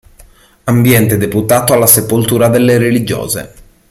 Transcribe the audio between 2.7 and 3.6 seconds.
religiose.